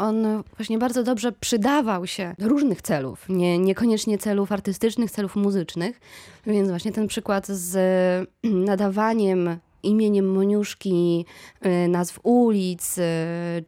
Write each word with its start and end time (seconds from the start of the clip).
on 0.00 0.42
właśnie 0.56 0.78
bardzo 0.78 1.02
dobrze 1.02 1.32
przydawał 1.32 2.06
się 2.06 2.34
do 2.38 2.48
różnych 2.48 2.82
celów, 2.82 3.28
nie, 3.28 3.58
niekoniecznie 3.58 4.18
celów 4.18 4.52
artystycznych, 4.52 5.10
celów 5.10 5.36
muzycznych. 5.36 6.00
Więc 6.46 6.68
właśnie 6.68 6.92
ten 6.92 7.08
przykład 7.08 7.46
z 7.46 7.78
nadawaniem 8.70 9.58
imieniem 9.82 10.32
Moniuszki 10.32 11.26
y, 11.66 11.88
nazw 11.88 12.20
ulic, 12.22 12.98
y, 12.98 13.02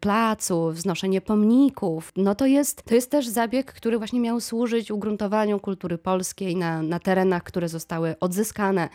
placów, 0.01 0.75
wznoszenie 0.75 1.21
pomników, 1.21 2.13
no 2.17 2.35
to 2.35 2.47
jest, 2.47 2.83
to 2.83 2.95
jest 2.95 3.11
też 3.11 3.29
zabieg, 3.29 3.73
który 3.73 3.99
właśnie 3.99 4.21
miał 4.21 4.41
służyć 4.41 4.91
ugruntowaniu 4.91 5.61
kultury 5.61 5.99
polskiej 5.99 6.57
na, 6.57 6.83
na 6.83 6.99
terenach, 6.99 7.43
które 7.43 7.69
zostały 7.69 8.19
odzyskane 8.21 8.89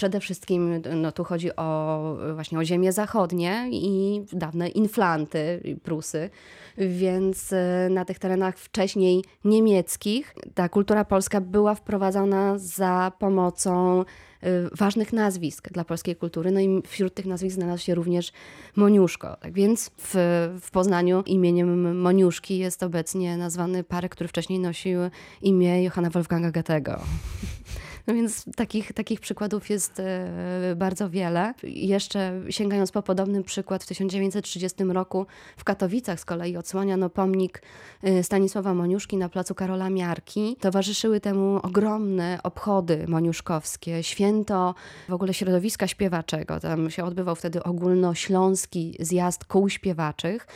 Przede 0.00 0.20
wszystkim 0.20 0.82
no, 0.96 1.12
tu 1.12 1.24
chodzi 1.24 1.56
o 1.56 2.16
właśnie 2.34 2.58
o 2.58 2.64
ziemie 2.64 2.92
zachodnie 2.92 3.68
i 3.72 4.22
dawne 4.32 4.68
inflanty, 4.68 5.62
Prusy, 5.82 6.30
więc 6.78 7.52
e, 7.52 7.88
na 7.90 8.04
tych 8.04 8.18
terenach 8.18 8.58
wcześniej 8.58 9.24
niemieckich 9.44 10.34
ta 10.54 10.68
kultura 10.68 11.04
polska 11.04 11.40
była 11.40 11.74
wprowadzana 11.74 12.58
za 12.58 13.12
pomocą 13.18 14.00
e, 14.00 14.04
ważnych 14.72 15.12
nazwisk 15.12 15.72
dla 15.72 15.84
polskiej 15.84 16.16
kultury. 16.16 16.50
No 16.50 16.60
i 16.60 16.82
wśród 16.86 17.14
tych 17.14 17.26
nazwisk 17.26 17.54
znalazł 17.54 17.84
się 17.84 17.94
również 17.94 18.32
Moniuszko. 18.76 19.36
Tak 19.36 19.52
więc 19.52 19.90
w, 19.98 20.14
w 20.60 20.70
Poznaniu 20.70 21.22
imieniem 21.26 21.98
Moniuszki 21.98 22.58
jest 22.58 22.82
obecnie 22.82 23.36
nazwany 23.36 23.84
park, 23.84 24.12
który 24.12 24.28
wcześniej 24.28 24.58
nosił 24.58 25.00
imię 25.42 25.84
Johanna 25.84 26.10
Wolfganga 26.10 26.50
Goethego. 26.50 27.00
No 28.06 28.14
więc 28.14 28.44
takich, 28.56 28.92
takich 28.92 29.20
przykładów 29.20 29.70
jest 29.70 30.00
e, 30.00 30.74
bardzo 30.76 31.10
wiele. 31.10 31.54
Jeszcze 31.62 32.40
sięgając 32.50 32.92
po 32.92 33.02
podobny 33.02 33.42
przykład, 33.42 33.84
w 33.84 33.86
1930 33.86 34.84
roku 34.84 35.26
w 35.56 35.64
Katowicach 35.64 36.20
z 36.20 36.24
kolei 36.24 36.56
odsłaniano 36.56 37.10
pomnik 37.10 37.62
e, 38.02 38.22
Stanisława 38.22 38.74
Moniuszki 38.74 39.16
na 39.16 39.28
placu 39.28 39.54
Karola 39.54 39.90
Miarki. 39.90 40.56
Towarzyszyły 40.60 41.20
temu 41.20 41.60
ogromne 41.62 42.38
obchody 42.42 43.04
moniuszkowskie, 43.08 44.02
święto 44.02 44.74
w 45.08 45.12
ogóle 45.12 45.34
środowiska 45.34 45.86
śpiewaczego. 45.86 46.60
Tam 46.60 46.90
się 46.90 47.04
odbywał 47.04 47.36
wtedy 47.36 47.62
ogólnośląski 47.62 48.96
zjazd 49.00 49.44
kół 49.44 49.68
śpiewaczych. 49.68 50.46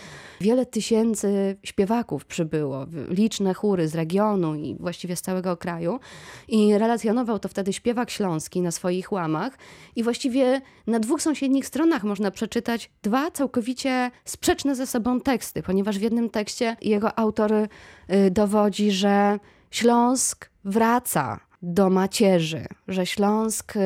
Wiele 0.40 0.66
tysięcy 0.66 1.56
śpiewaków 1.62 2.24
przybyło, 2.24 2.86
liczne 3.08 3.54
chóry 3.54 3.88
z 3.88 3.94
regionu 3.94 4.54
i 4.54 4.76
właściwie 4.80 5.16
z 5.16 5.22
całego 5.22 5.56
kraju 5.56 6.00
i 6.48 6.78
relacjonował 6.78 7.33
to 7.38 7.48
wtedy 7.48 7.72
śpiewak 7.72 8.10
śląski 8.10 8.60
na 8.60 8.70
swoich 8.70 9.12
łamach 9.12 9.58
i 9.96 10.02
właściwie 10.02 10.60
na 10.86 11.00
dwóch 11.00 11.22
sąsiednich 11.22 11.66
stronach 11.66 12.04
można 12.04 12.30
przeczytać 12.30 12.90
dwa 13.02 13.30
całkowicie 13.30 14.10
sprzeczne 14.24 14.74
ze 14.74 14.86
sobą 14.86 15.20
teksty, 15.20 15.62
ponieważ 15.62 15.98
w 15.98 16.02
jednym 16.02 16.30
tekście 16.30 16.76
jego 16.82 17.18
autor 17.18 17.52
y, 17.52 17.68
dowodzi, 18.30 18.90
że 18.90 19.38
Śląsk 19.70 20.50
wraca 20.64 21.40
do 21.64 21.90
macierzy, 21.90 22.66
że 22.88 23.06
Śląsk 23.06 23.76
y, 23.76 23.80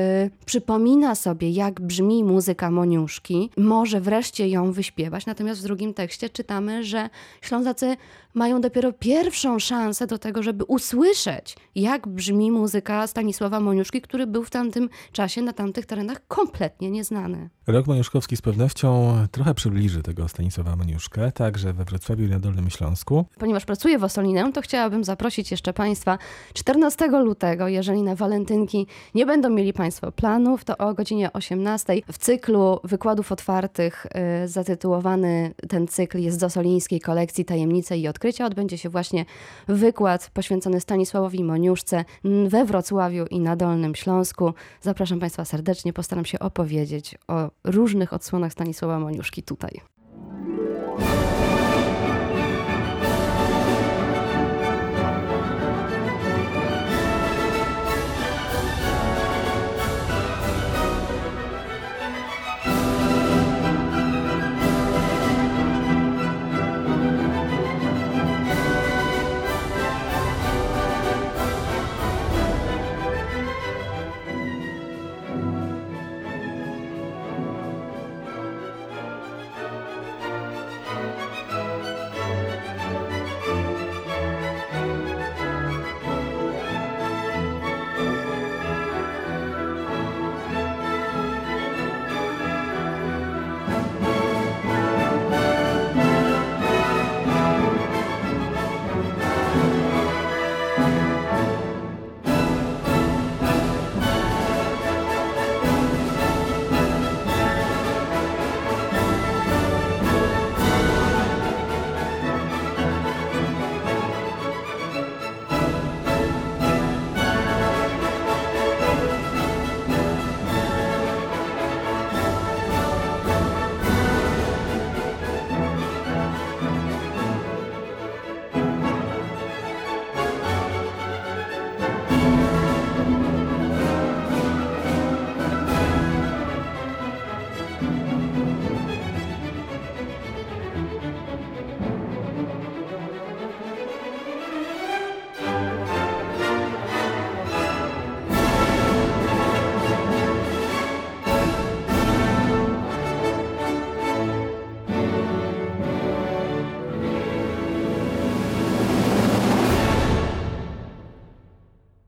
przypomina 0.47 1.15
sobie, 1.15 1.51
jak 1.51 1.81
brzmi 1.81 2.25
muzyka 2.25 2.71
Moniuszki, 2.71 3.51
może 3.57 4.01
wreszcie 4.01 4.49
ją 4.49 4.73
wyśpiewać. 4.73 5.27
Natomiast 5.27 5.61
w 5.61 5.65
drugim 5.65 5.95
tekście 5.95 6.31
czytamy, 6.31 6.85
że 6.85 7.11
Ślązacy 7.41 7.97
mają 8.35 8.61
dopiero 8.61 8.93
pierwszą 8.93 9.59
szansę 9.59 10.07
do 10.07 10.19
tego, 10.19 10.43
żeby 10.43 10.65
usłyszeć, 10.65 11.57
jak 11.75 12.09
brzmi 12.09 12.51
muzyka 12.51 13.07
Stanisława 13.07 13.61
Moniuszki, 13.61 14.01
który 14.01 14.27
był 14.27 14.45
w 14.45 14.51
tamtym 14.51 14.89
czasie 15.13 15.43
na 15.43 15.53
tamtych 15.53 15.87
terenach 15.87 16.27
kompletnie 16.29 16.91
nieznany. 16.91 17.51
Rok 17.67 17.87
Moniuszkowski 17.87 18.37
z 18.37 18.43
pewnością 18.43 19.17
trochę 19.31 19.55
przybliży 19.55 20.03
tego 20.03 20.29
Stanisława 20.29 20.77
Moniuszkę, 20.77 21.33
także 21.33 21.73
we 21.73 21.85
Wrocławiu 21.85 22.25
i 22.25 22.29
na 22.29 22.39
Dolnym 22.39 22.71
Śląsku. 22.71 23.25
Ponieważ 23.39 23.65
pracuję 23.65 23.99
w 23.99 24.05
Osolinę, 24.05 24.53
to 24.53 24.61
chciałabym 24.61 25.05
zaprosić 25.05 25.51
jeszcze 25.51 25.73
Państwa 25.73 26.19
14 26.55 27.09
lutego, 27.09 27.68
jeżeli 27.69 28.03
na 28.03 28.15
walentynki 28.15 28.87
nie 29.15 29.27
będą 29.27 29.51
mieli 29.51 29.73
Państwo 29.73 30.13
planów, 30.13 30.65
to 30.65 30.77
o 30.79 30.95
godzinie 30.95 31.33
18 31.33 31.95
w 32.13 32.19
cyklu 32.19 32.81
wykładów 32.85 33.33
otwartych 33.33 34.07
y, 34.45 34.49
zatytułowany 34.49 35.55
ten 35.69 35.89
cykl 35.89 36.19
jest 36.19 36.41
z 36.41 36.43
Osolińskiej 36.43 37.01
kolekcji 37.01 37.45
Tajemnice 37.45 37.99
i 37.99 38.09
Odkrycia. 38.09 38.47
Odbędzie 38.47 38.79
się 38.79 38.89
właśnie 38.89 39.25
wykład 39.69 40.31
poświęcony 40.35 40.81
Stanisławowi 40.81 41.45
Moniuszce 41.45 42.05
we 42.49 42.65
Wrocławiu 42.65 43.27
i 43.27 43.41
na 43.41 43.57
Dolnym 43.57 43.95
Śląsku. 43.95 44.53
Zapraszam 44.81 45.21
Państwa 45.21 45.45
serdecznie, 45.45 45.93
postaram 45.93 46.25
się 46.25 46.39
opowiedzieć 46.39 47.19
o 47.29 47.51
różnych 47.65 48.13
odsłonach 48.13 48.53
Stanisława 48.53 48.99
Moniuszki 48.99 49.43
tutaj. 49.43 49.98